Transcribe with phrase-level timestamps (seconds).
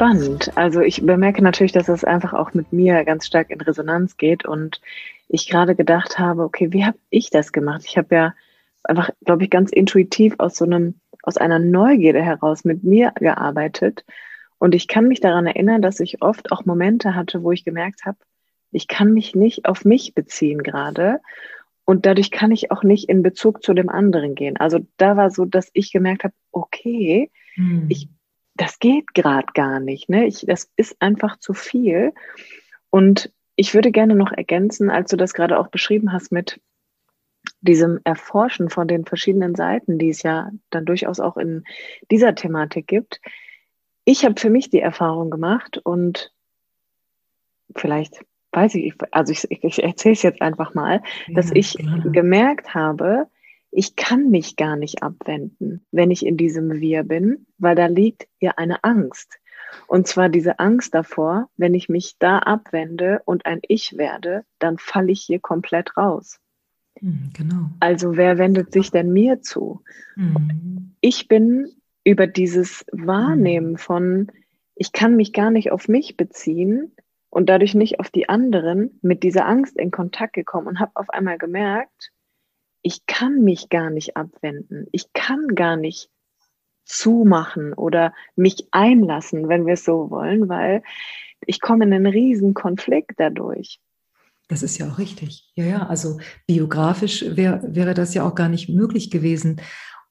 [0.00, 0.50] Spannend.
[0.56, 4.46] Also ich bemerke natürlich, dass es einfach auch mit mir ganz stark in Resonanz geht
[4.46, 4.80] und
[5.28, 7.82] ich gerade gedacht habe, okay, wie habe ich das gemacht?
[7.84, 8.34] Ich habe ja
[8.82, 14.06] einfach, glaube ich, ganz intuitiv aus so einem, aus einer Neugierde heraus mit mir gearbeitet.
[14.58, 18.06] Und ich kann mich daran erinnern, dass ich oft auch Momente hatte, wo ich gemerkt
[18.06, 18.16] habe,
[18.72, 21.20] ich kann mich nicht auf mich beziehen gerade.
[21.84, 24.56] Und dadurch kann ich auch nicht in Bezug zu dem anderen gehen.
[24.56, 27.84] Also da war so, dass ich gemerkt habe, okay, hm.
[27.90, 28.08] ich
[28.60, 30.10] das geht gerade gar nicht.
[30.10, 30.26] Ne?
[30.26, 32.12] Ich, das ist einfach zu viel.
[32.90, 36.60] Und ich würde gerne noch ergänzen, als du das gerade auch beschrieben hast mit
[37.62, 41.64] diesem Erforschen von den verschiedenen Seiten, die es ja dann durchaus auch in
[42.10, 43.22] dieser Thematik gibt.
[44.04, 46.30] Ich habe für mich die Erfahrung gemacht und
[47.74, 48.20] vielleicht
[48.52, 52.10] weiß ich, also ich, ich erzähle es jetzt einfach mal, ja, dass ich gerne.
[52.10, 53.26] gemerkt habe,
[53.70, 58.26] ich kann mich gar nicht abwenden, wenn ich in diesem Wir bin, weil da liegt
[58.40, 59.38] ja eine Angst.
[59.86, 64.78] Und zwar diese Angst davor, wenn ich mich da abwende und ein Ich werde, dann
[64.78, 66.40] falle ich hier komplett raus.
[66.98, 67.70] Hm, genau.
[67.78, 69.82] Also wer wendet sich denn mir zu?
[70.16, 70.96] Mhm.
[71.00, 71.68] Ich bin
[72.02, 73.78] über dieses Wahrnehmen hm.
[73.78, 74.32] von,
[74.74, 76.92] ich kann mich gar nicht auf mich beziehen
[77.28, 81.10] und dadurch nicht auf die anderen, mit dieser Angst in Kontakt gekommen und habe auf
[81.10, 82.10] einmal gemerkt,
[82.82, 84.86] ich kann mich gar nicht abwenden.
[84.92, 86.10] Ich kann gar nicht
[86.84, 90.82] zumachen oder mich einlassen, wenn wir es so wollen, weil
[91.46, 93.80] ich komme in einen riesen Konflikt dadurch.
[94.48, 95.52] Das ist ja auch richtig.
[95.54, 99.60] Ja, ja, also biografisch wär, wäre das ja auch gar nicht möglich gewesen.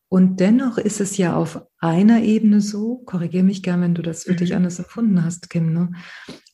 [0.07, 4.23] Und dennoch ist es ja auf einer Ebene so, korrigiere mich gern, wenn du das
[4.23, 4.37] für mhm.
[4.37, 5.91] dich anders empfunden hast, Kim, ne?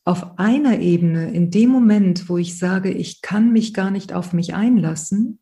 [0.03, 4.34] auf einer Ebene, in dem Moment, wo ich sage, ich kann mich gar nicht auf
[4.34, 5.40] mich einlassen,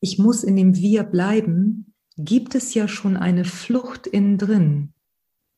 [0.00, 4.92] ich muss in dem Wir bleiben, gibt es ja schon eine Flucht innen drin.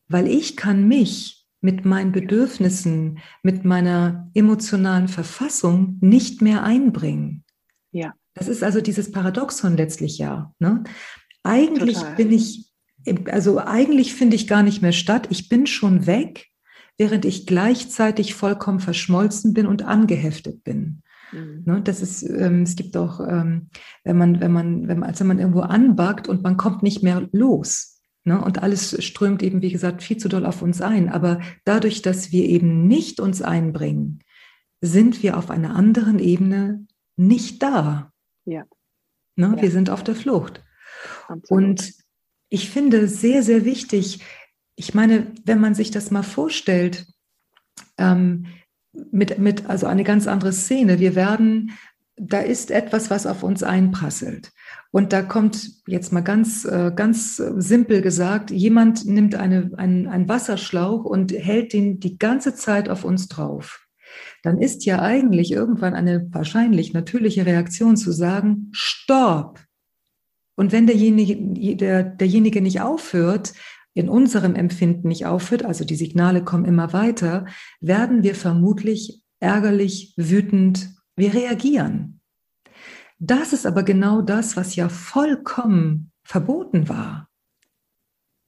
[0.08, 7.44] Weil ich kann mich mit meinen Bedürfnissen, mit meiner emotionalen Verfassung nicht mehr einbringen.
[7.92, 8.14] Ja.
[8.34, 10.54] Das ist also dieses Paradoxon letztlich ja.
[10.58, 10.84] Ne?
[11.42, 12.16] Eigentlich Total.
[12.16, 12.70] bin ich,
[13.26, 15.28] also eigentlich finde ich gar nicht mehr statt.
[15.30, 16.46] Ich bin schon weg,
[16.96, 21.02] während ich gleichzeitig vollkommen verschmolzen bin und angeheftet bin.
[21.32, 21.62] Mhm.
[21.64, 23.68] Ne, das ist, ähm, es gibt auch, ähm,
[24.04, 27.02] wenn man, wenn man, wenn man, als wenn man irgendwo anbackt und man kommt nicht
[27.02, 28.00] mehr los.
[28.24, 31.08] Ne, und alles strömt eben, wie gesagt, viel zu doll auf uns ein.
[31.08, 34.20] Aber dadurch, dass wir eben nicht uns einbringen,
[34.80, 36.86] sind wir auf einer anderen Ebene
[37.16, 38.12] nicht da.
[38.44, 38.64] Ja.
[39.36, 39.62] Ne, ja.
[39.62, 40.62] Wir sind auf der Flucht.
[41.28, 41.50] Absolut.
[41.50, 41.92] Und
[42.48, 44.20] ich finde sehr, sehr wichtig,
[44.76, 47.06] ich meine, wenn man sich das mal vorstellt,
[47.98, 48.46] ähm,
[48.92, 50.98] mit, mit, also eine ganz andere Szene.
[50.98, 51.72] Wir werden,
[52.16, 54.50] da ist etwas, was auf uns einprasselt.
[54.90, 60.28] Und da kommt jetzt mal ganz, äh, ganz simpel gesagt, jemand nimmt eine, einen, einen
[60.28, 63.86] Wasserschlauch und hält den die ganze Zeit auf uns drauf.
[64.42, 69.60] Dann ist ja eigentlich irgendwann eine wahrscheinlich natürliche Reaktion zu sagen, Stopp!
[70.56, 71.36] Und wenn derjenige,
[71.76, 73.54] der, derjenige nicht aufhört,
[73.94, 77.46] in unserem Empfinden nicht aufhört, also die Signale kommen immer weiter,
[77.80, 82.20] werden wir vermutlich ärgerlich, wütend, wir reagieren.
[83.18, 87.28] Das ist aber genau das, was ja vollkommen verboten war.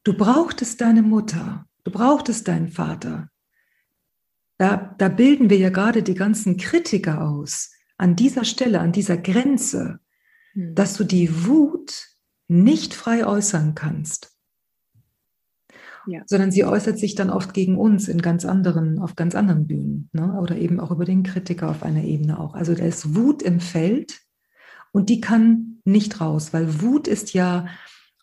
[0.04, 3.28] Du brauchtest deine Mutter, du brauchtest deinen Vater.
[4.58, 9.16] Da, da bilden wir ja gerade die ganzen Kritiker aus, an dieser Stelle, an dieser
[9.16, 10.00] Grenze,
[10.52, 10.74] hm.
[10.74, 12.08] dass du die Wut
[12.48, 14.31] nicht frei äußern kannst
[16.06, 16.22] ja.
[16.26, 20.08] sondern sie äußert sich dann oft gegen uns in ganz anderen, auf ganz anderen Bühnen
[20.12, 20.38] ne?
[20.40, 22.54] oder eben auch über den Kritiker auf einer Ebene auch.
[22.54, 24.20] Also da ist Wut im Feld
[24.92, 27.66] und die kann nicht raus, weil Wut ist ja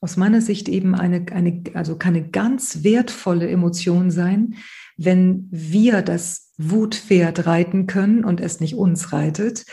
[0.01, 4.55] aus meiner Sicht eben eine, eine also kann eine ganz wertvolle Emotion sein,
[4.97, 9.65] wenn wir das Wutpferd reiten können und es nicht uns reitet,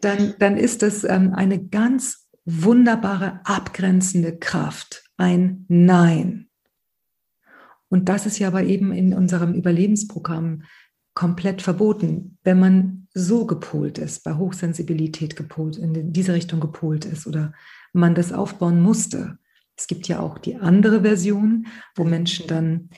[0.00, 6.48] dann, dann ist das ähm, eine ganz wunderbare abgrenzende Kraft, ein Nein.
[7.92, 10.62] Und das ist ja aber eben in unserem Überlebensprogramm
[11.12, 17.26] komplett verboten, wenn man so gepolt ist, bei Hochsensibilität gepolt, in diese Richtung gepolt ist
[17.26, 17.52] oder
[17.92, 19.36] man das aufbauen musste.
[19.76, 22.88] Es gibt ja auch die andere Version, wo Menschen dann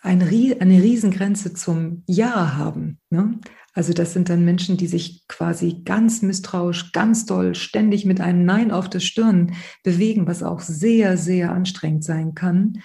[0.00, 3.00] eine, Riesengrenze zum Ja haben.
[3.10, 3.38] Ne?
[3.74, 8.46] Also das sind dann Menschen, die sich quasi ganz misstrauisch, ganz doll, ständig mit einem
[8.46, 12.80] Nein auf der Stirn bewegen, was auch sehr, sehr anstrengend sein kann,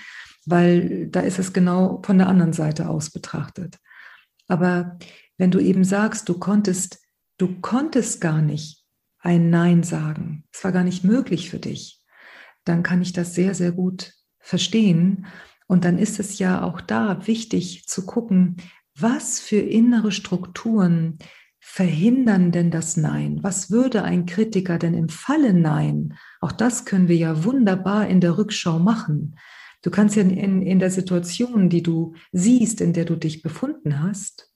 [0.45, 3.77] weil da ist es genau von der anderen Seite aus betrachtet.
[4.47, 4.97] Aber
[5.37, 6.99] wenn du eben sagst, du konntest,
[7.37, 8.83] du konntest gar nicht
[9.19, 12.01] ein Nein sagen, es war gar nicht möglich für dich,
[12.63, 15.27] dann kann ich das sehr, sehr gut verstehen.
[15.67, 18.57] Und dann ist es ja auch da wichtig zu gucken,
[18.95, 21.19] was für innere Strukturen
[21.59, 23.39] verhindern denn das Nein?
[23.43, 26.17] Was würde ein Kritiker denn im Falle Nein?
[26.41, 29.35] Auch das können wir ja wunderbar in der Rückschau machen.
[29.81, 34.01] Du kannst ja in, in der Situation, die du siehst, in der du dich befunden
[34.01, 34.51] hast,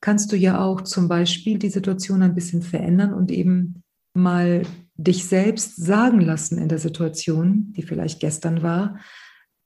[0.00, 3.82] kannst du ja auch zum Beispiel die Situation ein bisschen verändern und eben
[4.12, 4.62] mal
[4.94, 8.98] dich selbst sagen lassen in der Situation, die vielleicht gestern war,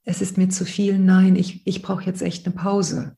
[0.03, 3.17] es ist mir zu viel, nein, ich, ich brauche jetzt echt eine Pause.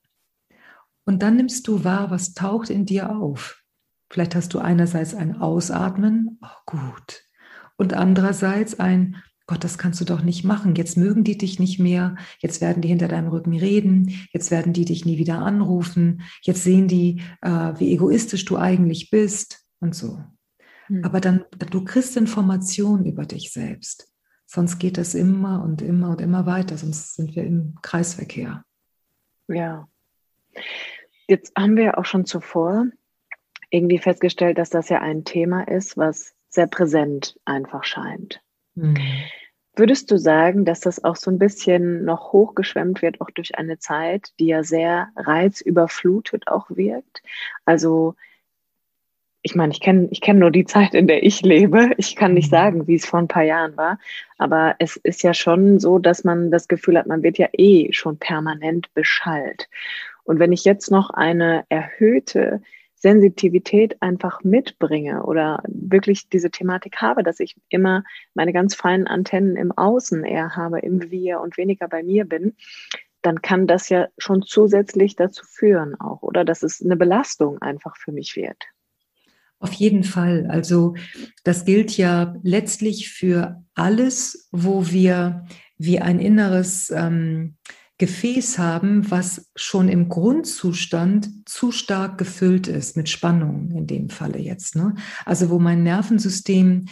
[1.06, 3.62] Und dann nimmst du wahr, was taucht in dir auf.
[4.10, 7.24] Vielleicht hast du einerseits ein Ausatmen, oh gut,
[7.78, 10.76] und andererseits ein, Gott, das kannst du doch nicht machen.
[10.76, 12.16] Jetzt mögen die dich nicht mehr.
[12.40, 14.14] Jetzt werden die hinter deinem Rücken reden.
[14.32, 16.22] Jetzt werden die dich nie wieder anrufen.
[16.42, 20.24] Jetzt sehen die, äh, wie egoistisch du eigentlich bist und so.
[20.88, 21.04] Hm.
[21.04, 24.14] Aber dann, du kriegst Informationen über dich selbst.
[24.46, 26.78] Sonst geht es immer und immer und immer weiter.
[26.78, 28.64] Sonst sind wir im Kreisverkehr.
[29.48, 29.90] Ja.
[31.28, 32.86] Jetzt haben wir auch schon zuvor
[33.70, 38.42] irgendwie festgestellt, dass das ja ein Thema ist, was sehr präsent einfach scheint.
[38.76, 38.98] Mhm.
[39.76, 43.80] Würdest du sagen, dass das auch so ein bisschen noch hochgeschwemmt wird, auch durch eine
[43.80, 47.24] Zeit, die ja sehr reizüberflutet auch wirkt?
[47.66, 48.16] Also,
[49.42, 51.92] ich meine, ich kenne ich kenn nur die Zeit, in der ich lebe.
[51.98, 52.56] Ich kann nicht mhm.
[52.56, 53.98] sagen, wie es vor ein paar Jahren war.
[54.38, 57.92] Aber es ist ja schon so, dass man das Gefühl hat, man wird ja eh
[57.94, 59.70] schon permanent beschallt.
[60.24, 62.62] Und wenn ich jetzt noch eine erhöhte
[63.04, 69.58] Sensitivität einfach mitbringe oder wirklich diese Thematik habe, dass ich immer meine ganz feinen Antennen
[69.58, 72.56] im Außen eher habe, im Wir und weniger bei mir bin,
[73.22, 77.98] dann kann das ja schon zusätzlich dazu führen auch, oder dass es eine Belastung einfach
[77.98, 78.58] für mich wird.
[79.60, 80.48] Auf jeden Fall.
[80.50, 80.96] Also
[81.44, 85.46] das gilt ja letztlich für alles, wo wir
[85.78, 87.58] wie ein inneres ähm,
[88.00, 94.40] Gefäß haben, was schon im Grundzustand zu stark gefüllt ist mit Spannung in dem Falle
[94.40, 94.76] jetzt.
[94.76, 94.96] Ne?
[95.26, 96.86] Also wo mein Nervensystem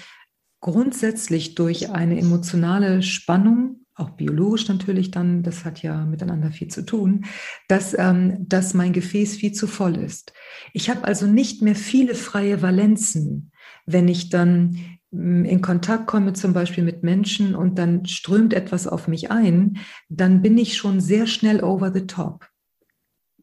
[0.60, 6.86] grundsätzlich durch eine emotionale Spannung, auch biologisch natürlich dann, das hat ja miteinander viel zu
[6.86, 7.26] tun,
[7.68, 10.34] dass, ähm, dass mein Gefäß viel zu voll ist.
[10.72, 13.52] Ich habe also nicht mehr viele freie Valenzen,
[13.86, 14.78] wenn ich dann
[15.12, 19.78] in Kontakt komme, zum Beispiel mit Menschen und dann strömt etwas auf mich ein,
[20.10, 22.48] dann bin ich schon sehr schnell over the top.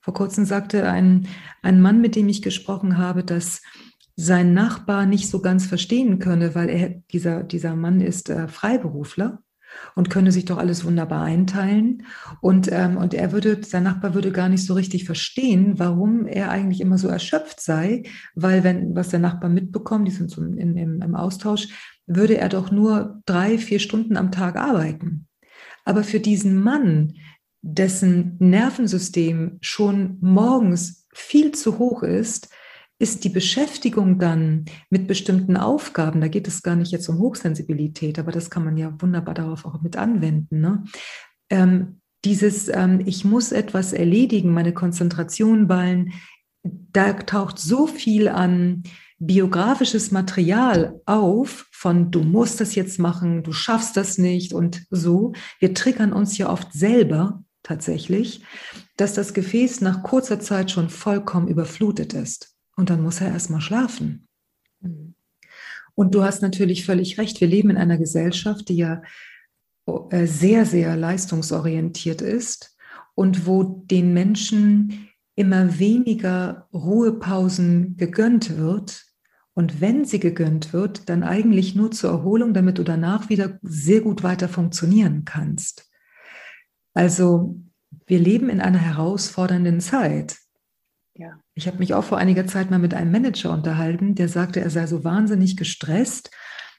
[0.01, 1.29] Vor kurzem sagte ein,
[1.63, 3.61] ein Mann, mit dem ich gesprochen habe, dass
[4.17, 9.43] sein Nachbar nicht so ganz verstehen könne, weil er, dieser, dieser Mann ist äh, Freiberufler
[9.95, 12.05] und könne sich doch alles wunderbar einteilen.
[12.41, 16.51] Und, ähm, und er würde, sein Nachbar würde gar nicht so richtig verstehen, warum er
[16.51, 18.05] eigentlich immer so erschöpft sei,
[18.35, 21.69] weil wenn, was der Nachbar mitbekommt, die sind so in, in, im Austausch,
[22.07, 25.27] würde er doch nur drei, vier Stunden am Tag arbeiten.
[25.85, 27.15] Aber für diesen Mann,
[27.63, 32.51] dessen Nervensystem schon morgens viel zu hoch ist,
[32.99, 38.19] ist die Beschäftigung dann mit bestimmten Aufgaben, da geht es gar nicht jetzt um Hochsensibilität,
[38.19, 40.61] aber das kann man ja wunderbar darauf auch mit anwenden.
[40.61, 40.85] Ne?
[41.49, 46.13] Ähm, dieses, ähm, ich muss etwas erledigen, meine Konzentration ballen,
[46.65, 48.83] da taucht so viel an
[49.21, 55.33] biografisches Material auf von du musst das jetzt machen, du schaffst das nicht und so.
[55.61, 58.43] Wir triggern uns ja oft selber tatsächlich,
[58.97, 62.58] dass das Gefäß nach kurzer Zeit schon vollkommen überflutet ist.
[62.79, 64.29] Und dann muss er erstmal schlafen.
[64.81, 65.15] Mhm.
[65.97, 67.41] Und du hast natürlich völlig recht.
[67.41, 69.03] Wir leben in einer Gesellschaft, die ja
[70.11, 72.77] äh, sehr, sehr leistungsorientiert ist
[73.17, 79.07] und wo den Menschen immer weniger Ruhepausen gegönnt wird.
[79.55, 84.03] Und wenn sie gegönnt wird, dann eigentlich nur zur Erholung, damit du danach wieder sehr
[84.03, 85.91] gut weiter funktionieren kannst.
[86.95, 87.61] Also
[88.07, 90.39] wir leben in einer herausfordernden Zeit.
[91.59, 94.71] Ich habe mich auch vor einiger Zeit mal mit einem Manager unterhalten, der sagte, er
[94.71, 96.31] sei so wahnsinnig gestresst.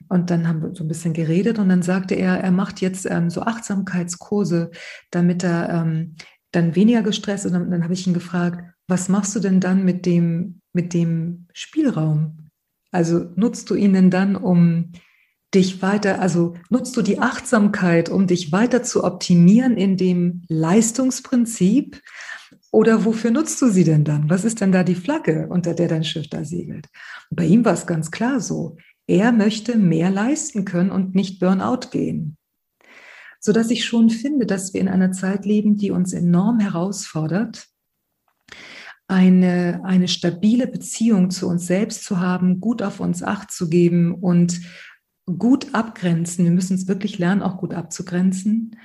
[0.07, 3.05] Und dann haben wir so ein bisschen geredet und dann sagte er, er macht jetzt
[3.05, 4.71] ähm, so Achtsamkeitskurse,
[5.11, 6.15] damit er ähm,
[6.53, 7.51] dann weniger gestresst ist.
[7.51, 10.93] Und dann, dann habe ich ihn gefragt, was machst du denn dann mit dem, mit
[10.93, 12.49] dem Spielraum?
[12.89, 14.93] Also nutzt du ihn denn dann, um
[15.53, 22.01] dich weiter, also nutzt du die Achtsamkeit, um dich weiter zu optimieren in dem Leistungsprinzip?
[22.71, 24.29] Oder wofür nutzt du sie denn dann?
[24.29, 26.87] Was ist denn da die Flagge, unter der dein Schiff da segelt?
[27.29, 28.77] Und bei ihm war es ganz klar so.
[29.07, 32.37] Er möchte mehr leisten können und nicht Burnout gehen.
[33.39, 37.67] Sodass ich schon finde, dass wir in einer Zeit leben, die uns enorm herausfordert,
[39.07, 44.13] eine, eine stabile Beziehung zu uns selbst zu haben, gut auf uns acht zu geben
[44.13, 44.61] und
[45.25, 46.45] gut abgrenzen.
[46.45, 48.75] Wir müssen es wirklich lernen, auch gut abzugrenzen.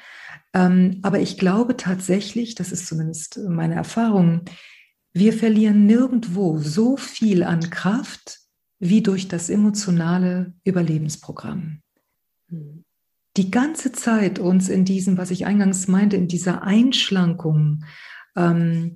[0.55, 4.43] Ähm, aber ich glaube tatsächlich, das ist zumindest meine Erfahrung,
[5.13, 8.41] wir verlieren nirgendwo so viel an Kraft
[8.79, 11.81] wie durch das emotionale Überlebensprogramm.
[12.49, 12.85] Hm.
[13.37, 17.85] Die ganze Zeit uns in diesem, was ich eingangs meinte, in dieser Einschlankung,
[18.37, 18.95] ähm,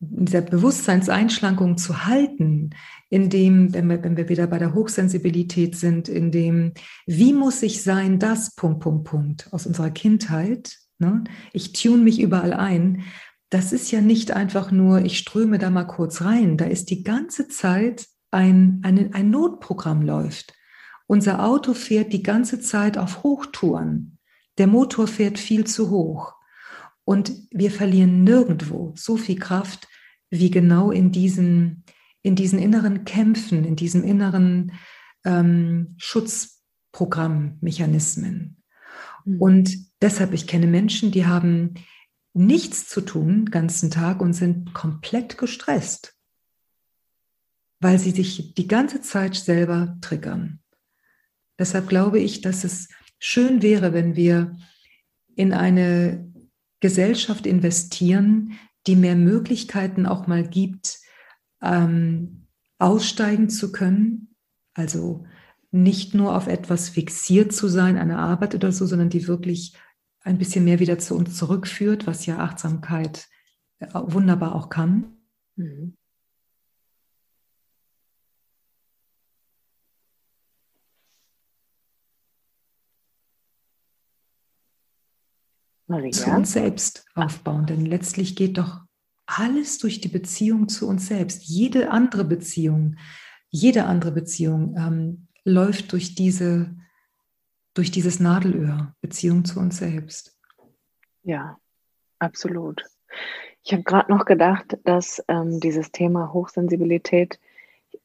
[0.00, 2.70] in dieser Bewusstseinseinschlankung zu halten,
[3.08, 6.72] in dem, wenn wir, wenn wir wieder bei der Hochsensibilität sind, in dem,
[7.06, 11.24] wie muss ich sein, das, Punkt, Punkt, Punkt, aus unserer Kindheit, ne?
[11.52, 13.02] ich tune mich überall ein,
[13.50, 17.02] das ist ja nicht einfach nur, ich ströme da mal kurz rein, da ist die
[17.02, 20.54] ganze Zeit ein, ein, ein Notprogramm läuft.
[21.06, 24.16] Unser Auto fährt die ganze Zeit auf Hochtouren.
[24.56, 26.32] Der Motor fährt viel zu hoch.
[27.04, 29.86] Und wir verlieren nirgendwo so viel Kraft
[30.30, 31.84] wie genau in diesen,
[32.22, 34.72] in diesen inneren Kämpfen, in diesen inneren
[35.26, 38.61] ähm, Schutzprogrammmechanismen.
[39.24, 39.40] Mhm.
[39.40, 41.74] Und deshalb, ich kenne Menschen, die haben
[42.34, 46.14] nichts zu tun den ganzen Tag und sind komplett gestresst,
[47.80, 50.60] weil sie sich die ganze Zeit selber triggern.
[51.58, 52.88] Deshalb glaube ich, dass es
[53.18, 54.56] schön wäre, wenn wir
[55.36, 56.32] in eine
[56.80, 60.98] Gesellschaft investieren, die mehr Möglichkeiten auch mal gibt,
[61.62, 62.46] ähm,
[62.78, 64.34] aussteigen zu können.
[64.74, 65.24] Also
[65.72, 69.74] nicht nur auf etwas fixiert zu sein, eine Arbeit oder so, sondern die wirklich
[70.20, 73.28] ein bisschen mehr wieder zu uns zurückführt, was ja Achtsamkeit
[73.80, 75.16] äh, wunderbar auch kann.
[75.56, 75.96] Mhm.
[85.88, 86.12] Maria?
[86.12, 87.66] zu uns selbst aufbauen.
[87.66, 88.80] Denn letztlich geht doch
[89.26, 91.44] alles durch die Beziehung zu uns selbst.
[91.44, 92.96] Jede andere Beziehung,
[93.48, 96.74] jede andere Beziehung ähm, läuft durch diese,
[97.74, 100.38] durch dieses Nadelöhr, Beziehung zu uns selbst.
[101.22, 101.58] Ja,
[102.18, 102.84] absolut.
[103.64, 107.38] Ich habe gerade noch gedacht, dass ähm, dieses Thema Hochsensibilität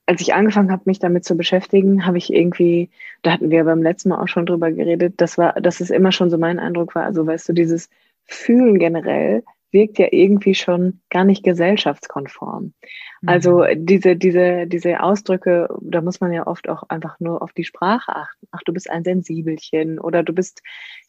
[0.07, 2.89] als ich angefangen habe, mich damit zu beschäftigen, habe ich irgendwie,
[3.23, 6.13] da hatten wir beim letzten Mal auch schon drüber geredet, das war, dass es immer
[6.13, 7.03] schon so mein Eindruck war.
[7.03, 7.89] Also weißt du, dieses
[8.23, 12.73] Fühlen generell wirkt ja irgendwie schon gar nicht gesellschaftskonform.
[13.21, 13.29] Mhm.
[13.29, 17.65] Also diese, diese, diese Ausdrücke, da muss man ja oft auch einfach nur auf die
[17.65, 18.47] Sprache achten.
[18.51, 20.61] Ach, du bist ein Sensibelchen oder du bist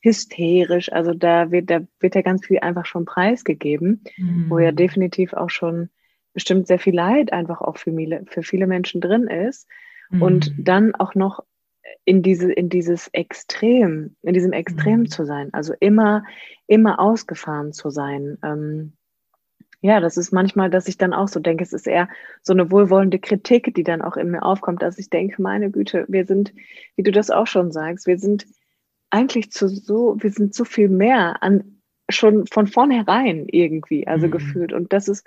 [0.02, 0.92] hysterisch.
[0.92, 4.46] Also da wird, da wird ja ganz viel einfach schon preisgegeben, mhm.
[4.48, 5.90] wo ja definitiv auch schon
[6.34, 9.68] bestimmt sehr viel Leid einfach auch für viele, für viele Menschen drin ist.
[10.10, 10.22] Mhm.
[10.22, 11.44] Und dann auch noch
[12.04, 15.10] in diese, in dieses Extrem, in diesem Extrem mhm.
[15.10, 16.24] zu sein, also immer,
[16.66, 18.38] immer ausgefahren zu sein.
[18.42, 18.92] Ähm,
[19.80, 22.08] ja, das ist manchmal, dass ich dann auch so denke, es ist eher
[22.42, 26.04] so eine wohlwollende Kritik, die dann auch in mir aufkommt, dass ich denke, meine Güte,
[26.08, 26.52] wir sind,
[26.96, 28.46] wie du das auch schon sagst, wir sind
[29.10, 31.80] eigentlich zu so, wir sind so viel mehr an,
[32.10, 34.32] schon von vornherein irgendwie, also mhm.
[34.32, 34.72] gefühlt.
[34.72, 35.24] Und das ist,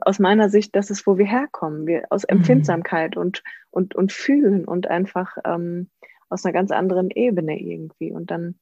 [0.00, 1.86] aus meiner Sicht, das ist, wo wir herkommen.
[1.86, 2.38] Wir aus mhm.
[2.38, 3.22] Empfindsamkeit mhm.
[3.22, 5.90] und, und, und fühlen und einfach ähm,
[6.28, 8.12] aus einer ganz anderen Ebene irgendwie.
[8.12, 8.56] Und dann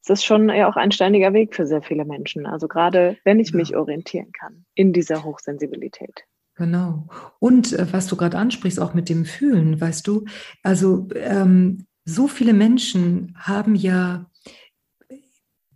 [0.00, 2.46] ist das schon ja auch ein steiniger Weg für sehr viele Menschen.
[2.46, 3.56] Also gerade wenn ich ja.
[3.56, 6.24] mich orientieren kann in dieser Hochsensibilität.
[6.56, 7.06] Genau.
[7.38, 10.24] Und äh, was du gerade ansprichst, auch mit dem Fühlen, weißt du,
[10.62, 14.26] also ähm, so viele Menschen haben ja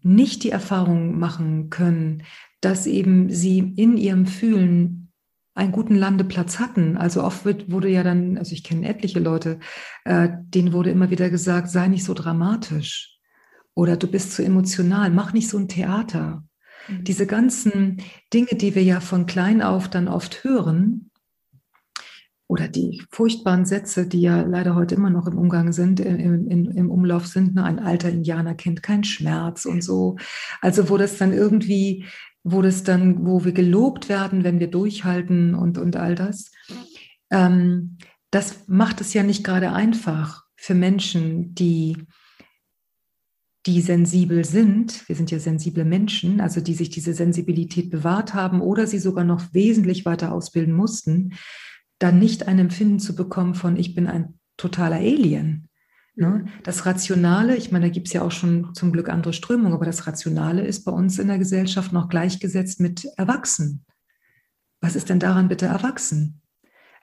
[0.03, 2.23] nicht die Erfahrung machen können,
[2.61, 5.13] dass eben sie in ihrem Fühlen
[5.55, 6.97] einen guten Landeplatz hatten.
[6.97, 9.59] Also oft wird, wurde ja dann, also ich kenne etliche Leute,
[10.05, 13.19] äh, denen wurde immer wieder gesagt, sei nicht so dramatisch
[13.75, 16.45] oder du bist zu emotional, mach nicht so ein Theater.
[16.89, 17.05] Mhm.
[17.05, 18.03] Diese ganzen
[18.33, 21.11] Dinge, die wir ja von klein auf dann oft hören,
[22.51, 26.69] oder die furchtbaren Sätze, die ja leider heute immer noch im Umgang sind, im, im,
[26.69, 27.63] im Umlauf sind, ne?
[27.63, 30.17] ein alter Indianer kennt keinen Schmerz und so.
[30.61, 32.07] Also wo das dann irgendwie
[32.43, 36.51] wo das dann, wo wir gelobt werden, wenn wir durchhalten und, und all das.
[37.31, 37.99] Ähm,
[38.31, 41.97] das macht es ja nicht gerade einfach für Menschen, die,
[43.67, 45.09] die sensibel sind.
[45.09, 49.25] Wir sind ja sensible Menschen, also die sich diese Sensibilität bewahrt haben oder sie sogar
[49.25, 51.35] noch wesentlich weiter ausbilden mussten,
[51.99, 55.70] dann nicht ein Empfinden zu bekommen von, ich bin ein totaler Alien.
[56.17, 56.47] Ne?
[56.65, 59.87] Das Rationale, ich meine, da gibt es ja auch schon zum Glück andere Strömungen, aber
[59.87, 63.85] das Rationale ist bei uns in der Gesellschaft noch gleichgesetzt mit Erwachsen.
[64.81, 66.41] Was ist denn daran bitte erwachsen?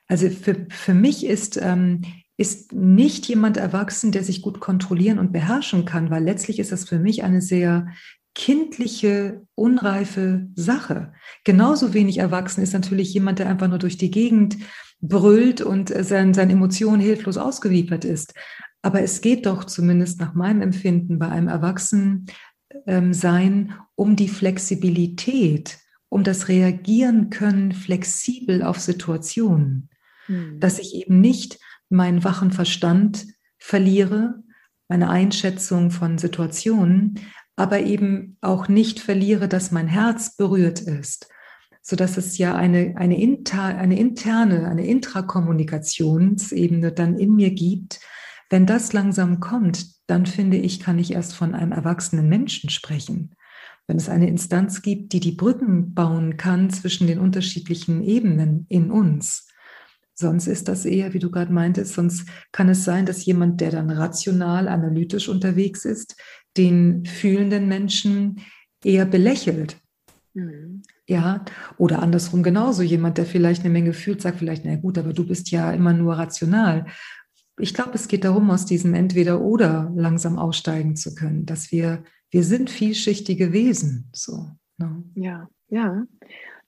[0.07, 2.01] Also für, für mich ist, ähm,
[2.37, 6.87] ist nicht jemand erwachsen, der sich gut kontrollieren und beherrschen kann, weil letztlich ist das
[6.87, 7.87] für mich eine sehr
[8.35, 11.13] kindliche, unreife Sache.
[11.43, 14.57] Genauso wenig erwachsen ist natürlich jemand, der einfach nur durch die Gegend
[15.01, 18.33] brüllt und seinen, seinen Emotionen hilflos ausgeliefert ist.
[18.81, 22.25] Aber es geht doch zumindest nach meinem Empfinden bei einem Erwachsenen
[22.85, 25.79] ähm, sein um die Flexibilität,
[26.09, 29.89] um das Reagieren können flexibel auf Situationen.
[30.27, 30.59] Mhm.
[30.59, 33.25] Dass ich eben nicht meinen wachen Verstand
[33.57, 34.43] verliere,
[34.87, 37.19] meine Einschätzung von Situationen,
[37.55, 41.27] aber eben auch nicht verliere, dass mein Herz berührt ist,
[41.81, 47.99] sodass es ja eine, eine, inter, eine interne, eine Intrakommunikationsebene dann in mir gibt.
[48.49, 53.35] Wenn das langsam kommt, dann finde ich, kann ich erst von einem erwachsenen Menschen sprechen.
[53.87, 58.91] Wenn es eine Instanz gibt, die die Brücken bauen kann zwischen den unterschiedlichen Ebenen in
[58.91, 59.47] uns.
[60.13, 63.69] Sonst ist das eher, wie du gerade meintest, sonst kann es sein, dass jemand, der
[63.69, 66.15] dann rational, analytisch unterwegs ist,
[66.57, 68.41] den fühlenden Menschen
[68.83, 69.77] eher belächelt.
[70.33, 70.81] Mhm.
[71.05, 71.45] Ja,
[71.77, 72.81] oder andersrum genauso.
[72.81, 75.93] Jemand, der vielleicht eine Menge fühlt, sagt vielleicht, na gut, aber du bist ja immer
[75.93, 76.85] nur rational.
[77.59, 82.43] Ich glaube, es geht darum, aus diesem Entweder-Oder langsam aussteigen zu können, dass wir, wir
[82.43, 84.09] sind vielschichtige Wesen.
[84.13, 85.03] So, ne?
[85.15, 86.05] Ja, ja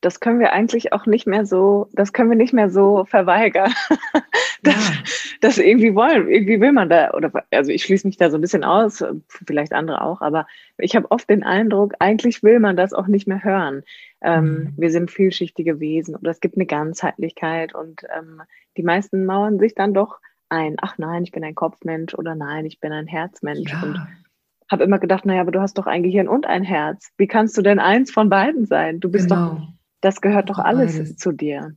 [0.01, 3.73] das können wir eigentlich auch nicht mehr so, das können wir nicht mehr so verweigern.
[4.63, 4.95] das, ja.
[5.41, 8.41] das irgendwie wollen, irgendwie will man da, oder also ich schließe mich da so ein
[8.41, 12.93] bisschen aus, vielleicht andere auch, aber ich habe oft den Eindruck, eigentlich will man das
[12.93, 13.83] auch nicht mehr hören.
[14.21, 14.73] Ähm, mhm.
[14.77, 18.41] Wir sind vielschichtige Wesen oder es gibt eine Ganzheitlichkeit und ähm,
[18.77, 20.19] die meisten mauern sich dann doch
[20.49, 23.71] ein, ach nein, ich bin ein Kopfmensch oder nein, ich bin ein Herzmensch.
[23.71, 23.83] Ja.
[23.83, 24.07] Und
[24.71, 27.09] habe immer gedacht, naja, aber du hast doch ein Gehirn und ein Herz.
[27.17, 28.99] Wie kannst du denn eins von beiden sein?
[28.99, 29.55] Du bist genau.
[29.55, 29.67] doch
[30.01, 31.17] das gehört doch alles Beides.
[31.17, 31.75] zu dir.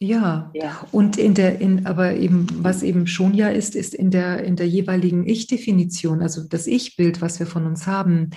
[0.00, 0.50] Ja.
[0.54, 0.86] ja.
[0.92, 4.56] Und in der, in, aber eben, was eben schon ja ist, ist in der, in
[4.56, 8.30] der jeweiligen Ich-Definition, also das Ich-Bild, was wir von uns haben,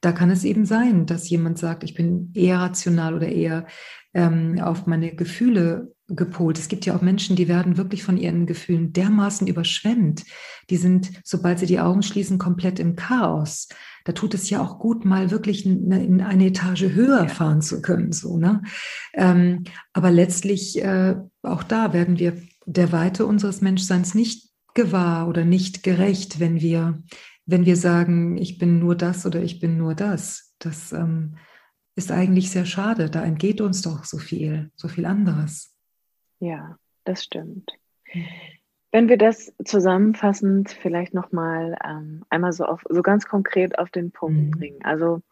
[0.00, 3.66] da kann es eben sein, dass jemand sagt, ich bin eher rational oder eher
[4.14, 6.58] ähm, auf meine Gefühle gepolt.
[6.58, 10.24] Es gibt ja auch Menschen, die werden wirklich von ihren Gefühlen dermaßen überschwemmt.
[10.70, 13.68] Die sind, sobald sie die Augen schließen, komplett im Chaos
[14.04, 18.12] da tut es ja auch gut, mal wirklich in eine Etage höher fahren zu können.
[18.12, 18.62] So, ne?
[19.14, 25.44] Ähm, aber letztlich, äh, auch da werden wir der Weite unseres Menschseins nicht gewahr oder
[25.44, 27.02] nicht gerecht, wenn wir,
[27.46, 30.54] wenn wir sagen, ich bin nur das oder ich bin nur das.
[30.58, 31.36] Das ähm,
[31.94, 33.10] ist eigentlich sehr schade.
[33.10, 35.71] Da entgeht uns doch so viel, so viel anderes.
[36.42, 37.70] Ja, das stimmt.
[38.06, 38.24] Hm.
[38.90, 44.10] Wenn wir das zusammenfassend vielleicht nochmal ähm, einmal so, auf, so ganz konkret auf den
[44.10, 44.50] Punkt mhm.
[44.50, 44.84] bringen.
[44.84, 45.22] Also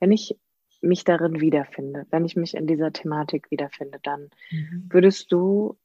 [0.00, 0.36] wenn ich
[0.80, 4.88] mich darin wiederfinde, wenn ich mich in dieser Thematik wiederfinde, dann mhm.
[4.88, 5.78] würdest du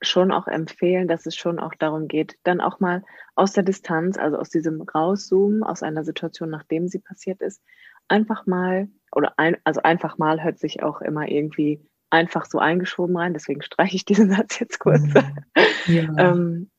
[0.00, 4.16] schon auch empfehlen, dass es schon auch darum geht, dann auch mal aus der Distanz,
[4.16, 7.62] also aus diesem Rauszoomen, aus einer Situation, nachdem sie passiert ist,
[8.08, 13.16] einfach mal, oder ein, also einfach mal hört sich auch immer irgendwie einfach so eingeschoben
[13.16, 15.22] rein, deswegen streiche ich diesen Satz jetzt kurz, mhm.
[15.86, 16.14] ja.
[16.18, 16.70] ähm,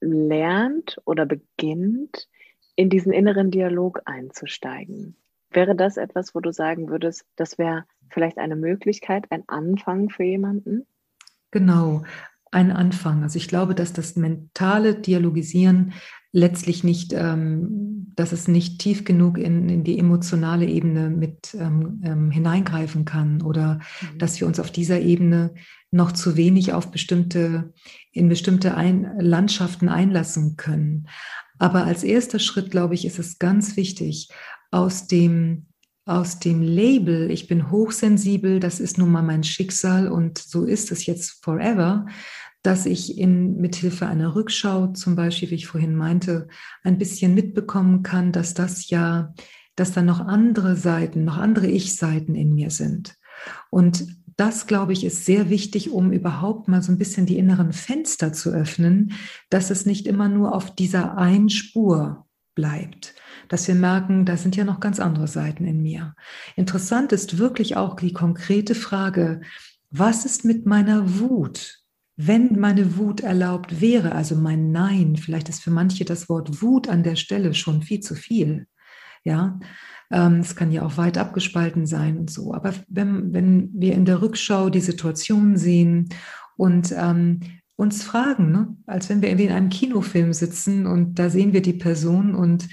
[0.00, 2.28] lernt oder beginnt,
[2.76, 5.16] in diesen inneren Dialog einzusteigen.
[5.50, 10.24] Wäre das etwas, wo du sagen würdest, das wäre vielleicht eine Möglichkeit, ein Anfang für
[10.24, 10.86] jemanden?
[11.50, 12.04] Genau,
[12.50, 13.22] ein Anfang.
[13.22, 15.94] Also ich glaube, dass das mentale Dialogisieren
[16.36, 22.02] letztlich nicht, ähm, dass es nicht tief genug in, in die emotionale Ebene mit ähm,
[22.04, 24.18] ähm, hineingreifen kann oder mhm.
[24.18, 25.54] dass wir uns auf dieser Ebene
[25.90, 27.72] noch zu wenig auf bestimmte,
[28.12, 31.08] in bestimmte ein Landschaften einlassen können.
[31.58, 34.28] Aber als erster Schritt, glaube ich, ist es ganz wichtig,
[34.70, 35.68] aus dem,
[36.04, 40.92] aus dem Label, ich bin hochsensibel, das ist nun mal mein Schicksal und so ist
[40.92, 42.04] es jetzt forever,
[42.66, 46.48] dass ich in mithilfe einer Rückschau zum Beispiel, wie ich vorhin meinte,
[46.82, 49.32] ein bisschen mitbekommen kann, dass das ja,
[49.76, 53.14] dass da noch andere Seiten, noch andere Ich-Seiten in mir sind.
[53.70, 57.72] Und das, glaube ich, ist sehr wichtig, um überhaupt mal so ein bisschen die inneren
[57.72, 59.12] Fenster zu öffnen,
[59.48, 62.26] dass es nicht immer nur auf dieser einen Spur
[62.56, 63.14] bleibt,
[63.48, 66.16] dass wir merken, da sind ja noch ganz andere Seiten in mir.
[66.56, 69.42] Interessant ist wirklich auch die konkrete Frage,
[69.90, 71.85] was ist mit meiner Wut?
[72.16, 76.88] Wenn meine Wut erlaubt wäre, also mein Nein, vielleicht ist für manche das Wort Wut
[76.88, 78.66] an der Stelle schon viel zu viel.
[79.22, 79.58] Ja,
[80.10, 82.54] ähm, es kann ja auch weit abgespalten sein und so.
[82.54, 86.08] Aber wenn, wenn wir in der Rückschau die Situation sehen
[86.56, 87.40] und ähm,
[87.76, 88.76] uns fragen, ne?
[88.86, 92.68] als wenn wir in einem Kinofilm sitzen und da sehen wir die Person und,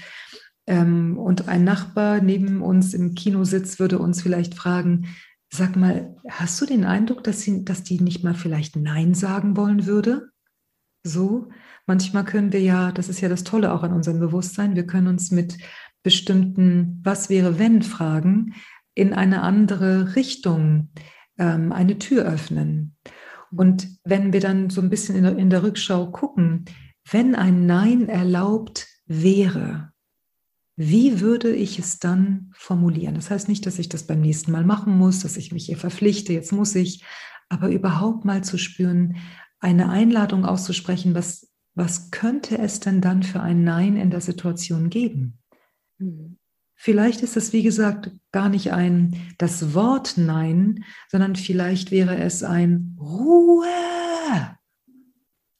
[0.66, 5.08] ähm, und ein Nachbar neben uns im Kino sitzt, würde uns vielleicht fragen,
[5.54, 9.56] sag mal, hast du den Eindruck, dass, sie, dass die nicht mal vielleicht Nein sagen
[9.56, 10.30] wollen würde?
[11.04, 11.48] So,
[11.86, 15.06] manchmal können wir ja, das ist ja das Tolle auch an unserem Bewusstsein, wir können
[15.06, 15.58] uns mit
[16.02, 18.54] bestimmten Was wäre wenn Fragen
[18.94, 20.90] in eine andere Richtung
[21.38, 22.96] ähm, eine Tür öffnen.
[23.50, 26.64] Und wenn wir dann so ein bisschen in der, in der Rückschau gucken,
[27.10, 29.92] wenn ein Nein erlaubt wäre,
[30.76, 33.14] wie würde ich es dann formulieren?
[33.14, 35.76] Das heißt nicht, dass ich das beim nächsten Mal machen muss, dass ich mich hier
[35.76, 37.04] verpflichte, jetzt muss ich,
[37.48, 39.16] aber überhaupt mal zu spüren,
[39.60, 44.90] eine Einladung auszusprechen, was, was könnte es denn dann für ein Nein in der Situation
[44.90, 45.38] geben?
[45.98, 46.38] Mhm.
[46.76, 52.42] Vielleicht ist es, wie gesagt, gar nicht ein das Wort Nein, sondern vielleicht wäre es
[52.42, 53.64] ein Ruhe.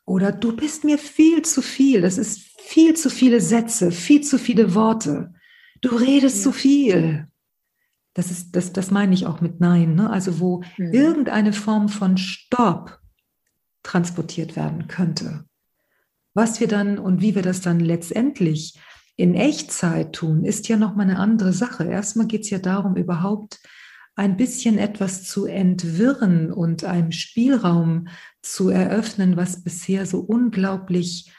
[0.05, 2.03] Oder du bist mir viel zu viel.
[2.03, 5.33] Das ist viel zu viele Sätze, viel zu viele Worte.
[5.81, 6.43] Du redest ja.
[6.45, 7.29] zu viel.
[8.15, 9.95] Das, ist, das, das meine ich auch mit Nein.
[9.95, 10.09] Ne?
[10.11, 10.93] Also wo mhm.
[10.93, 13.01] irgendeine Form von Stopp
[13.83, 15.45] transportiert werden könnte.
[16.33, 18.79] Was wir dann und wie wir das dann letztendlich
[19.17, 21.85] in Echtzeit tun, ist ja nochmal eine andere Sache.
[21.85, 23.61] Erstmal geht es ja darum, überhaupt
[24.17, 28.09] ein bisschen etwas zu entwirren und einem Spielraum
[28.43, 31.31] zu eröffnen, was bisher so unglaublich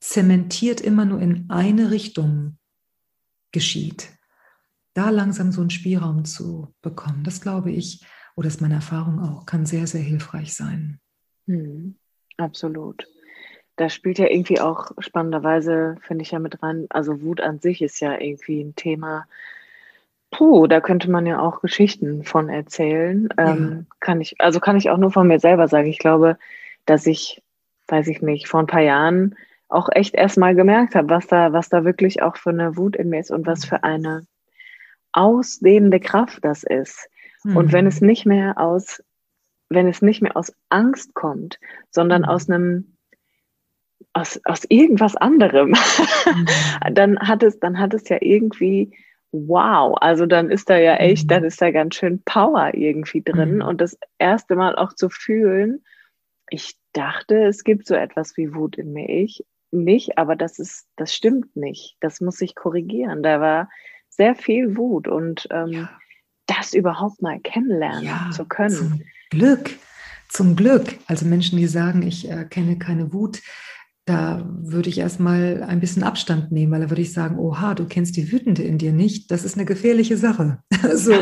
[0.00, 2.58] zementiert immer nur in eine Richtung
[3.52, 4.08] geschieht.
[4.94, 9.46] Da langsam so einen Spielraum zu bekommen, das glaube ich, oder ist meine Erfahrung auch,
[9.46, 11.00] kann sehr, sehr hilfreich sein.
[11.46, 11.96] Hm,
[12.36, 13.06] absolut
[13.80, 17.80] da spielt ja irgendwie auch spannenderweise, finde ich ja mit rein, also Wut an sich
[17.80, 19.26] ist ja irgendwie ein Thema.
[20.30, 23.30] Puh, da könnte man ja auch Geschichten von erzählen.
[23.38, 23.52] Ja.
[23.52, 25.88] Ähm, kann ich, also kann ich auch nur von mir selber sagen.
[25.88, 26.36] Ich glaube,
[26.84, 27.42] dass ich,
[27.88, 29.34] weiß ich nicht, vor ein paar Jahren
[29.70, 33.08] auch echt erstmal gemerkt habe, was da, was da wirklich auch für eine Wut in
[33.08, 34.26] mir ist und was für eine
[35.12, 37.08] ausdehnende Kraft das ist.
[37.44, 37.56] Mhm.
[37.56, 39.02] Und wenn es nicht mehr aus,
[39.68, 41.58] wenn es nicht mehr aus Angst kommt,
[41.90, 42.28] sondern mhm.
[42.28, 42.96] aus einem
[44.12, 46.46] aus, aus irgendwas anderem, mhm.
[46.94, 48.96] dann hat es, dann hat es ja irgendwie,
[49.30, 51.28] wow, also dann ist da ja echt, mhm.
[51.28, 53.56] dann ist da ganz schön Power irgendwie drin.
[53.56, 53.62] Mhm.
[53.62, 55.84] Und das erste Mal auch zu fühlen,
[56.48, 59.08] ich dachte, es gibt so etwas wie Wut in mir.
[59.08, 61.96] Ich nicht, aber das ist, das stimmt nicht.
[62.00, 63.22] Das muss ich korrigieren.
[63.22, 63.70] Da war
[64.08, 65.90] sehr viel Wut und ähm, ja.
[66.46, 68.70] das überhaupt mal kennenlernen ja, zu können.
[68.70, 69.70] Zum Glück,
[70.28, 70.98] zum Glück.
[71.06, 73.40] Also Menschen, die sagen, ich äh, kenne keine Wut,
[74.10, 77.84] da würde ich erstmal ein bisschen Abstand nehmen, weil da würde ich sagen, oha, du
[77.84, 80.62] kennst die Wütende in dir nicht, das ist eine gefährliche Sache.
[80.94, 81.12] so,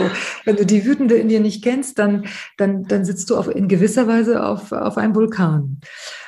[0.44, 2.24] wenn du die Wütende in dir nicht kennst, dann,
[2.56, 5.80] dann, dann sitzt du auf, in gewisser Weise auf, auf einem Vulkan.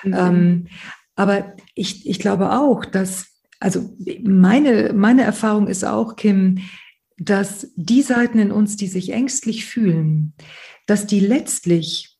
[0.02, 0.14] Mhm.
[0.14, 0.66] Ähm,
[1.16, 6.58] aber ich, ich glaube auch, dass, also meine, meine Erfahrung ist auch, Kim,
[7.16, 10.34] dass die Seiten in uns, die sich ängstlich fühlen,
[10.86, 12.18] dass die letztlich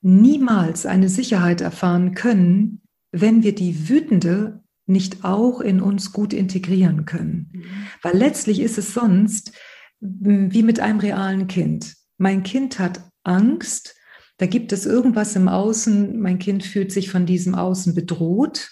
[0.00, 2.80] niemals eine Sicherheit erfahren können,
[3.12, 7.50] wenn wir die Wütende nicht auch in uns gut integrieren können.
[7.52, 7.64] Mhm.
[8.02, 9.52] Weil letztlich ist es sonst
[10.00, 11.94] wie mit einem realen Kind.
[12.18, 13.94] Mein Kind hat Angst,
[14.38, 18.68] da gibt es irgendwas im Außen, mein Kind fühlt sich von diesem Außen bedroht,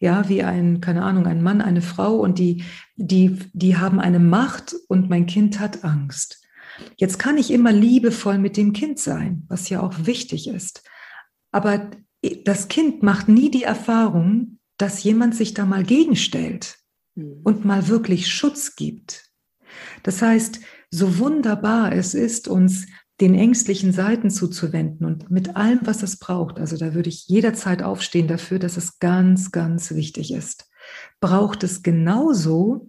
[0.00, 2.64] ja, wie ein, keine Ahnung, ein Mann, eine Frau und die,
[2.96, 6.42] die, die haben eine Macht und mein Kind hat Angst.
[6.96, 10.82] Jetzt kann ich immer liebevoll mit dem Kind sein, was ja auch wichtig ist.
[11.52, 11.90] Aber
[12.44, 16.78] das Kind macht nie die Erfahrung, dass jemand sich da mal gegenstellt
[17.14, 17.40] hm.
[17.44, 19.30] und mal wirklich Schutz gibt.
[20.02, 20.60] Das heißt,
[20.90, 22.86] so wunderbar es ist, uns
[23.20, 27.82] den ängstlichen Seiten zuzuwenden und mit allem, was es braucht, also da würde ich jederzeit
[27.82, 30.70] aufstehen dafür, dass es ganz, ganz wichtig ist,
[31.20, 32.88] braucht es genauso,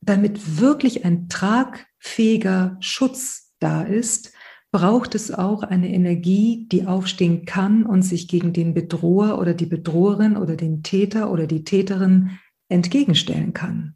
[0.00, 4.32] damit wirklich ein tragfähiger Schutz da ist,
[4.72, 9.66] braucht es auch eine Energie, die aufstehen kann und sich gegen den Bedroher oder die
[9.66, 13.94] Bedroherin oder den Täter oder die Täterin entgegenstellen kann.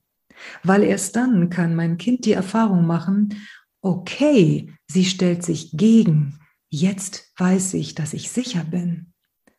[0.62, 3.34] Weil erst dann kann mein Kind die Erfahrung machen,
[3.80, 6.38] okay, sie stellt sich gegen,
[6.68, 9.12] jetzt weiß ich, dass ich sicher bin.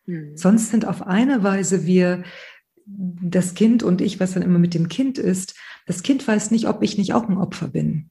[0.05, 0.35] Mhm.
[0.35, 2.23] Sonst sind auf eine Weise wir,
[2.85, 5.55] das Kind und ich, was dann immer mit dem Kind ist,
[5.85, 8.09] das Kind weiß nicht, ob ich nicht auch ein Opfer bin.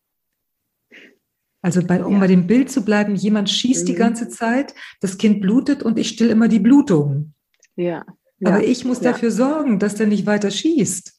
[1.61, 2.19] Also bei, um ja.
[2.21, 3.87] bei dem Bild zu bleiben, jemand schießt mhm.
[3.87, 7.35] die ganze Zeit, das Kind blutet und ich still immer die Blutung.
[7.75, 8.07] Ja.
[8.39, 8.49] ja.
[8.49, 9.13] Aber ich muss ja.
[9.13, 11.18] dafür sorgen, dass der nicht weiter schießt.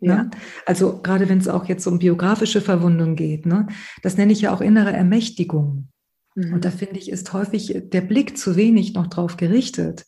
[0.00, 0.08] Ne?
[0.08, 0.30] Ja.
[0.66, 3.66] Also gerade wenn es auch jetzt um biografische Verwundung geht, ne?
[4.02, 5.88] das nenne ich ja auch innere Ermächtigung.
[6.34, 6.54] Mhm.
[6.54, 10.06] Und da finde ich, ist häufig der Blick zu wenig noch drauf gerichtet.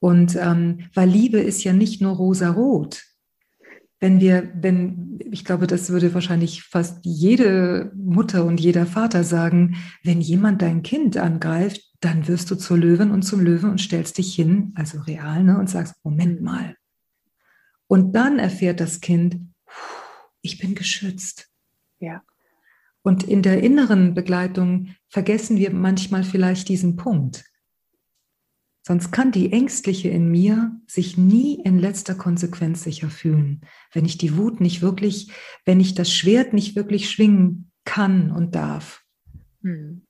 [0.00, 3.04] Und ähm, weil Liebe ist ja nicht nur rosa-rot.
[4.00, 9.76] Wenn wir, wenn, ich glaube, das würde wahrscheinlich fast jede Mutter und jeder Vater sagen,
[10.02, 14.18] wenn jemand dein Kind angreift, dann wirst du zur Löwen und zum Löwen und stellst
[14.18, 16.74] dich hin, also real, ne, und sagst, Moment mal.
[17.92, 19.38] Und dann erfährt das Kind,
[20.40, 21.50] ich bin geschützt.
[21.98, 22.22] Ja.
[23.02, 27.44] Und in der inneren Begleitung vergessen wir manchmal vielleicht diesen Punkt.
[28.80, 33.60] Sonst kann die Ängstliche in mir sich nie in letzter Konsequenz sicher fühlen,
[33.92, 35.30] wenn ich die Wut nicht wirklich,
[35.66, 39.04] wenn ich das Schwert nicht wirklich schwingen kann und darf.
[39.60, 40.06] Hm.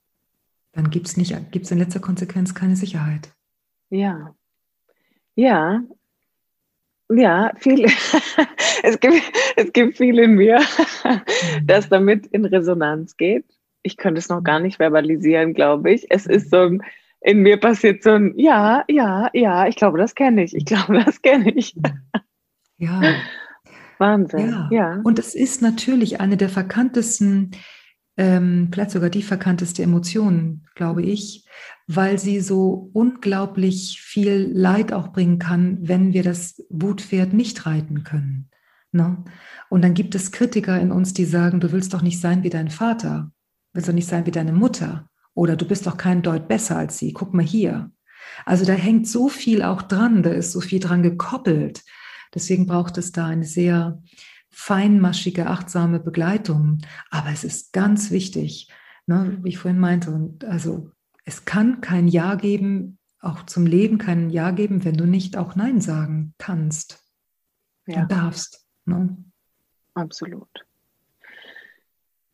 [0.70, 1.16] Dann gibt es
[1.50, 3.34] gibt's in letzter Konsequenz keine Sicherheit.
[3.90, 4.36] Ja.
[5.34, 5.82] Ja.
[7.10, 7.84] Ja, viel.
[8.82, 9.22] es, gibt,
[9.56, 10.60] es gibt viel in mir,
[11.04, 11.66] mhm.
[11.66, 13.44] das damit in Resonanz geht.
[13.82, 16.06] Ich könnte es noch gar nicht verbalisieren, glaube ich.
[16.10, 16.82] Es ist so ein
[17.24, 20.54] in mir passiert so ein Ja, ja, ja, ich glaube, das kenne ich.
[20.54, 21.76] Ich glaube, das kenne ich.
[22.78, 23.00] Ja.
[23.98, 24.50] Wahnsinn.
[24.50, 24.68] Ja.
[24.72, 25.00] ja.
[25.04, 27.52] Und es ist natürlich eine der verkanntesten,
[28.16, 31.46] ähm, vielleicht sogar die verkannteste Emotion, glaube ich,
[31.86, 38.04] weil sie so unglaublich viel Leid auch bringen kann, wenn wir das Wutpferd nicht reiten
[38.04, 38.50] können.
[38.92, 39.24] Ne?
[39.70, 42.50] Und dann gibt es Kritiker in uns, die sagen, du willst doch nicht sein wie
[42.50, 43.32] dein Vater,
[43.72, 45.08] willst doch nicht sein wie deine Mutter.
[45.34, 47.14] Oder du bist doch kein Deut besser als sie.
[47.14, 47.90] Guck mal hier.
[48.44, 51.82] Also da hängt so viel auch dran, da ist so viel dran gekoppelt.
[52.34, 54.02] Deswegen braucht es da eine sehr
[54.52, 56.78] feinmaschige, achtsame Begleitung.
[57.10, 58.70] Aber es ist ganz wichtig,
[59.06, 60.90] ne, wie ich vorhin meinte, und also
[61.24, 65.56] es kann kein Ja geben, auch zum Leben kein Ja geben, wenn du nicht auch
[65.56, 67.02] Nein sagen kannst
[67.86, 68.02] ja.
[68.02, 68.66] und darfst.
[68.84, 69.16] Ne?
[69.94, 70.66] Absolut.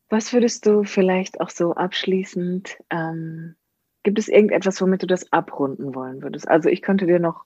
[0.09, 3.57] Was würdest du vielleicht auch so abschließend, ähm,
[4.03, 6.49] gibt es irgendetwas, womit du das abrunden wollen würdest?
[6.49, 7.45] Also ich könnte dir noch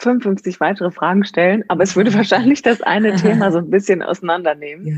[0.00, 4.86] 55 weitere Fragen stellen, aber es würde wahrscheinlich das eine Thema so ein bisschen auseinandernehmen.
[4.86, 4.96] Ja.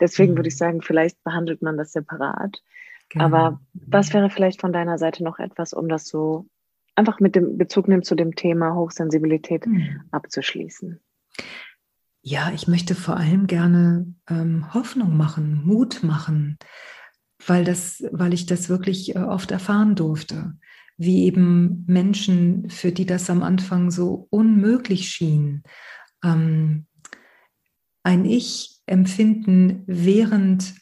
[0.00, 2.62] Deswegen würde ich sagen, vielleicht behandelt man das separat.
[3.08, 3.24] Genau.
[3.24, 6.46] Aber was wäre vielleicht von deiner Seite noch etwas, um das so
[6.94, 10.02] einfach mit dem Bezug nimmt zu dem Thema Hochsensibilität mhm.
[10.10, 11.00] abzuschließen?
[12.22, 16.58] Ja, ich möchte vor allem gerne ähm, Hoffnung machen, Mut machen,
[17.46, 20.54] weil, das, weil ich das wirklich äh, oft erfahren durfte,
[20.96, 25.62] wie eben Menschen, für die das am Anfang so unmöglich schien,
[26.24, 26.86] ähm,
[28.02, 30.74] ein Ich empfinden während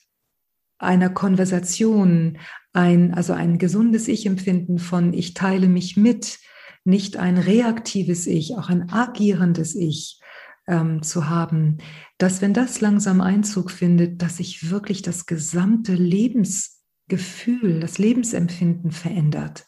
[0.79, 2.39] einer Konversation,
[2.73, 6.39] ein, also ein gesundes Ich-Empfinden von ich teile mich mit,
[6.85, 10.21] nicht ein reaktives Ich, auch ein agierendes Ich
[10.67, 11.79] ähm, zu haben,
[12.19, 19.67] dass wenn das langsam Einzug findet, dass sich wirklich das gesamte Lebensgefühl, das Lebensempfinden verändert.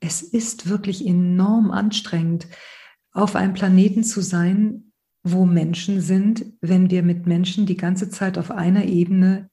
[0.00, 2.46] Es ist wirklich enorm anstrengend,
[3.12, 8.38] auf einem Planeten zu sein, wo Menschen sind, wenn wir mit Menschen die ganze Zeit
[8.38, 9.50] auf einer Ebene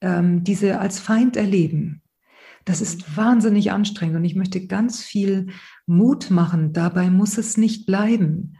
[0.00, 2.02] ähm, diese als Feind erleben.
[2.64, 5.48] Das ist wahnsinnig anstrengend und ich möchte ganz viel
[5.86, 6.72] Mut machen.
[6.72, 8.58] Dabei muss es nicht bleiben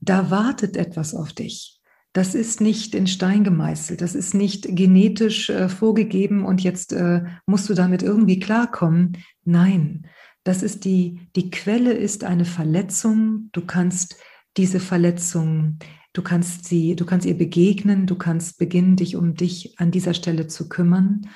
[0.00, 1.80] da wartet etwas auf dich.
[2.12, 7.24] Das ist nicht in Stein gemeißelt, das ist nicht genetisch äh, vorgegeben und jetzt äh,
[7.44, 9.18] musst du damit irgendwie klarkommen.
[9.44, 10.06] Nein,
[10.46, 13.48] das ist die, die Quelle ist eine Verletzung.
[13.50, 14.16] Du kannst
[14.56, 15.80] diese Verletzung,
[16.12, 20.14] du kannst sie, du kannst ihr begegnen, du kannst beginnen, dich um dich an dieser
[20.14, 21.28] Stelle zu kümmern.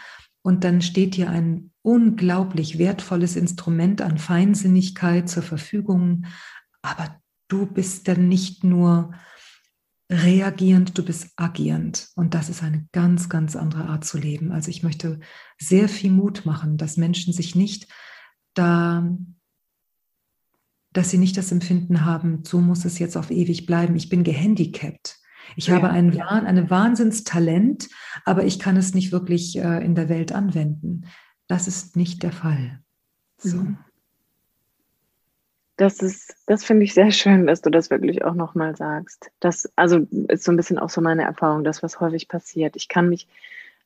[0.43, 6.27] Und dann steht dir ein unglaublich wertvolles Instrument an Feinsinnigkeit zur Verfügung.
[6.81, 9.13] Aber du bist dann nicht nur
[10.09, 12.11] reagierend, du bist agierend.
[12.15, 14.53] Und das ist eine ganz, ganz andere Art zu leben.
[14.53, 15.19] Also ich möchte
[15.59, 17.89] sehr viel Mut machen, dass Menschen sich nicht
[18.55, 19.09] da,
[20.93, 23.97] dass sie nicht das Empfinden haben, so muss es jetzt auf ewig bleiben.
[23.97, 25.19] Ich bin gehandicapt.
[25.57, 26.27] Ich ja, habe ein, ja.
[26.27, 27.89] eine Wahnsinnstalent,
[28.25, 31.07] aber ich kann es nicht wirklich äh, in der Welt anwenden.
[31.49, 32.81] Das ist nicht der Fall.
[33.39, 33.57] So.
[33.59, 33.79] Mhm.
[35.77, 39.31] Das ist, das finde ich sehr schön, dass du das wirklich auch nochmal sagst.
[39.41, 42.77] Das, also ist so ein bisschen auch so meine Erfahrung, das, was häufig passiert.
[42.77, 43.27] Ich kann mich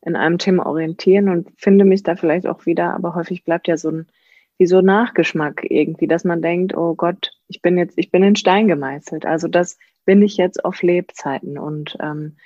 [0.03, 3.77] in einem Thema orientieren und finde mich da vielleicht auch wieder, aber häufig bleibt ja
[3.77, 4.07] so ein,
[4.59, 8.37] wie so Nachgeschmack irgendwie, dass man denkt, oh Gott, ich bin jetzt, ich bin in
[8.37, 9.27] Stein gemeißelt.
[9.27, 12.37] Also das bin ich jetzt auf Lebzeiten und ähm,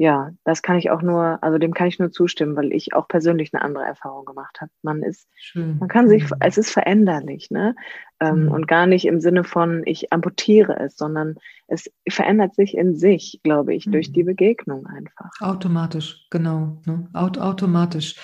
[0.00, 3.08] ja, das kann ich auch nur, also dem kann ich nur zustimmen, weil ich auch
[3.08, 4.70] persönlich eine andere Erfahrung gemacht habe.
[4.82, 5.76] Man ist, Schön.
[5.80, 7.74] man kann sich, es ist veränderlich, ne?
[8.20, 8.48] Ähm, mhm.
[8.50, 11.36] Und gar nicht im Sinne von, ich amputiere es, sondern
[11.68, 13.92] es verändert sich in sich, glaube ich, mhm.
[13.92, 15.30] durch die Begegnung einfach.
[15.40, 16.80] Automatisch, genau.
[16.84, 17.08] Ne?
[17.12, 18.16] Aut automatisch.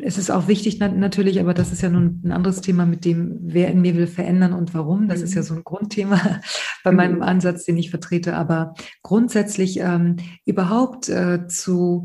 [0.00, 3.06] Es ist auch wichtig na natürlich, aber das ist ja nun ein anderes Thema mit
[3.06, 5.08] dem, wer in mir will verändern und warum.
[5.08, 5.24] Das mhm.
[5.24, 5.46] ist ja mhm.
[5.46, 6.20] so ein Grundthema
[6.84, 7.22] bei meinem mhm.
[7.22, 8.34] Ansatz, den ich vertrete.
[8.34, 12.04] Aber grundsätzlich ähm, überhaupt äh, zu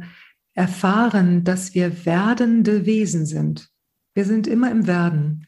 [0.53, 3.69] erfahren, dass wir werdende Wesen sind.
[4.13, 5.45] Wir sind immer im Werden.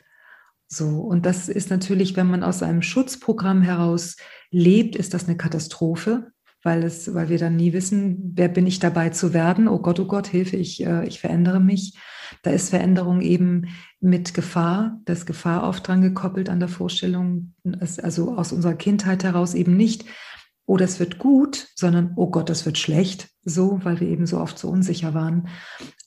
[0.72, 4.18] So, und das ist natürlich, wenn man aus einem Schutzprogramm heraus
[4.52, 8.78] lebt, ist das eine Katastrophe, weil es, weil wir dann nie wissen, wer bin ich
[8.80, 9.68] dabei zu werden?
[9.68, 11.98] Oh Gott, oh Gott, Hilfe, ich, äh, ich verändere mich.
[12.44, 18.38] Da ist Veränderung eben mit Gefahr, das Gefahr oft dran gekoppelt an der Vorstellung, also
[18.38, 20.06] aus unserer Kindheit heraus eben nicht,
[20.68, 24.40] oh, das wird gut, sondern oh Gott, das wird schlecht, so, weil wir eben so
[24.40, 25.48] oft so unsicher waren.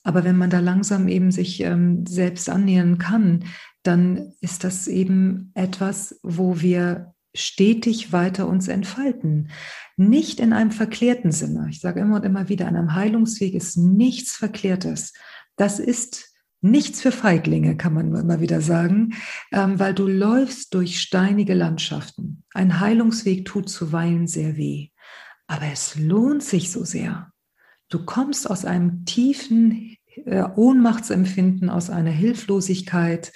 [0.03, 3.43] Aber wenn man da langsam eben sich ähm, selbst annähern kann,
[3.83, 9.49] dann ist das eben etwas, wo wir stetig weiter uns entfalten.
[9.97, 11.67] Nicht in einem verklärten Sinne.
[11.69, 15.13] Ich sage immer und immer wieder, an einem Heilungsweg ist nichts Verklärtes.
[15.55, 19.15] Das ist nichts für Feiglinge, kann man immer wieder sagen,
[19.51, 22.43] ähm, weil du läufst durch steinige Landschaften.
[22.53, 24.89] Ein Heilungsweg tut zuweilen sehr weh,
[25.47, 27.31] aber es lohnt sich so sehr.
[27.89, 33.33] Du kommst aus einem tiefen äh, Ohnmachtsempfinden, aus einer Hilflosigkeit,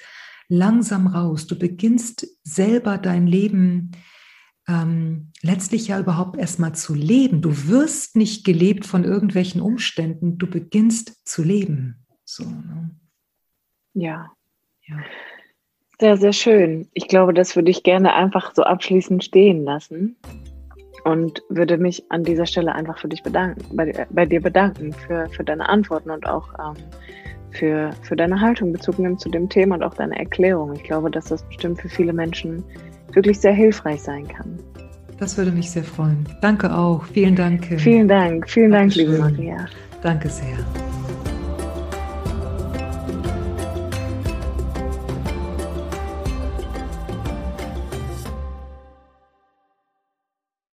[0.48, 1.46] langsam raus.
[1.46, 3.92] Du beginnst selber dein Leben
[4.68, 7.40] ähm, letztlich ja überhaupt erstmal zu leben.
[7.40, 12.06] Du wirst nicht gelebt von irgendwelchen Umständen, du beginnst zu leben.
[12.24, 12.90] So, ne?
[13.94, 14.30] Ja.
[14.86, 14.96] ja.
[15.98, 16.88] Sehr, sehr schön.
[16.92, 20.16] Ich glaube, das würde ich gerne einfach so abschließend stehen lassen
[21.04, 25.28] und würde mich an dieser Stelle einfach für dich bedanken, bei, bei dir bedanken für,
[25.30, 26.76] für deine Antworten und auch ähm,
[27.50, 30.74] für, für deine Haltung Bezug nimmt zu dem Thema und auch deine Erklärung.
[30.74, 32.62] Ich glaube, dass das bestimmt für viele Menschen
[33.12, 34.58] wirklich sehr hilfreich sein kann.
[35.18, 36.26] Das würde mich sehr freuen.
[36.40, 37.04] Danke auch.
[37.04, 37.66] Vielen Dank.
[37.78, 38.48] Vielen Dank.
[38.48, 39.66] Vielen Dank, liebe Maria.
[40.02, 40.58] Danke sehr.